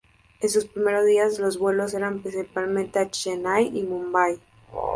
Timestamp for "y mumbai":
3.71-4.39